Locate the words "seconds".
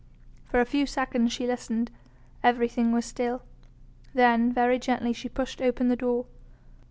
0.87-1.31